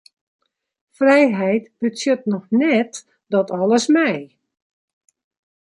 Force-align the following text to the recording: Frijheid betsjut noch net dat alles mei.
Frijheid 0.97 1.63
betsjut 1.79 2.21
noch 2.31 2.47
net 2.61 2.91
dat 3.33 3.49
alles 3.59 3.85
mei. 3.95 4.19